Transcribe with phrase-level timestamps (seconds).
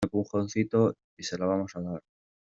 [0.03, 2.03] un empujoncito, y se lo vamos a dar.